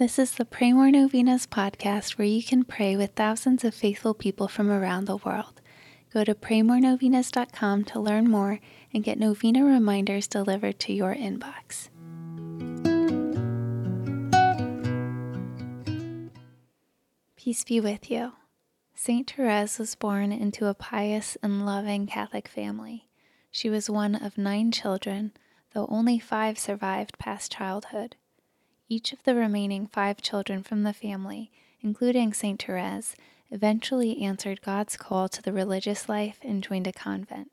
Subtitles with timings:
[0.00, 4.14] This is the Pray More Novenas podcast where you can pray with thousands of faithful
[4.14, 5.60] people from around the world.
[6.10, 8.60] Go to praymorenovenas.com to learn more
[8.94, 11.90] and get novena reminders delivered to your inbox.
[17.36, 18.32] Peace be with you.
[18.94, 23.10] Saint Therese was born into a pious and loving Catholic family.
[23.50, 25.32] She was one of nine children,
[25.74, 28.16] though only five survived past childhood.
[28.92, 32.60] Each of the remaining five children from the family, including St.
[32.60, 33.14] Therese,
[33.48, 37.52] eventually answered God's call to the religious life and joined a convent.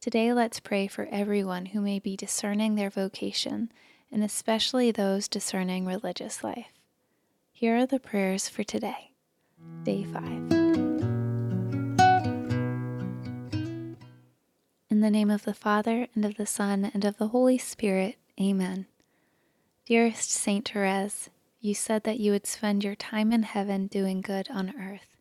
[0.00, 3.70] Today, let's pray for everyone who may be discerning their vocation,
[4.10, 6.72] and especially those discerning religious life.
[7.52, 9.10] Here are the prayers for today,
[9.82, 10.22] day 5.
[14.88, 18.16] In the name of the Father, and of the Son, and of the Holy Spirit,
[18.40, 18.86] Amen.
[19.86, 21.28] Dearest Saint Therese,
[21.60, 25.14] you said that you would spend your time in heaven doing good on earth.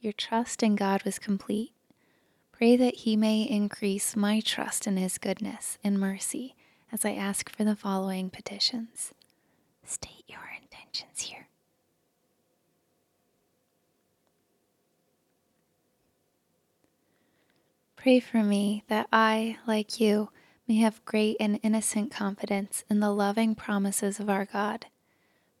[0.00, 1.72] Your trust in God was complete.
[2.50, 6.54] Pray that He may increase my trust in His goodness and mercy
[6.90, 9.12] as I ask for the following petitions.
[9.84, 11.48] State your intentions here.
[17.94, 20.30] Pray for me that I, like you,
[20.68, 24.86] may have great and innocent confidence in the loving promises of our God.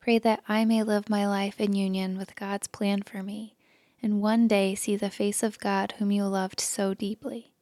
[0.00, 3.56] Pray that I may live my life in union with God's plan for me,
[4.02, 7.52] and one day see the face of God whom you loved so deeply.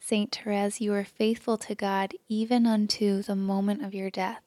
[0.00, 4.42] Saint Therese, you were faithful to God even unto the moment of your death.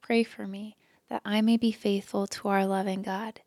[0.00, 0.76] Pray for me
[1.08, 3.40] that I may be faithful to our loving God.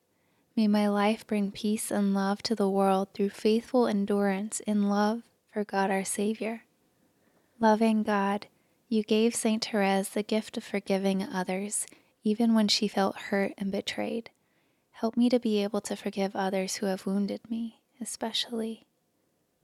[0.56, 5.24] May my life bring peace and love to the world through faithful endurance in love
[5.52, 6.64] for God our Savior.
[7.66, 8.46] Loving God,
[8.90, 9.66] you gave St.
[9.66, 11.88] Therese the gift of forgiving others,
[12.24, 14.30] even when she felt hurt and betrayed.
[14.92, 18.86] Help me to be able to forgive others who have wounded me, especially.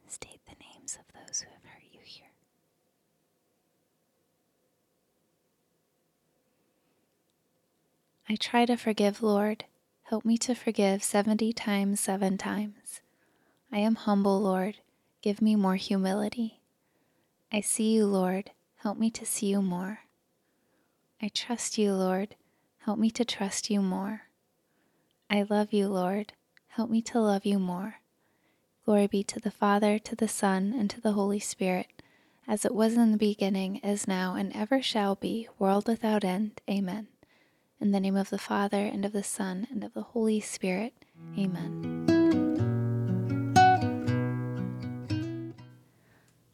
[0.08, 2.32] State the names of those who have hurt you here.
[8.28, 9.66] I try to forgive, Lord.
[10.06, 13.02] Help me to forgive 70 times, seven times.
[13.72, 14.78] I am humble, Lord.
[15.22, 16.61] Give me more humility.
[17.52, 18.52] I see you, Lord.
[18.78, 20.00] Help me to see you more.
[21.22, 22.36] I trust you, Lord.
[22.86, 24.24] Help me to trust you more.
[25.30, 26.34] I love you, Lord.
[26.70, 27.96] Help me to love you more.
[28.86, 31.88] Glory be to the Father, to the Son, and to the Holy Spirit,
[32.48, 36.62] as it was in the beginning, is now, and ever shall be, world without end.
[36.70, 37.08] Amen.
[37.80, 40.94] In the name of the Father, and of the Son, and of the Holy Spirit.
[41.38, 41.91] Amen.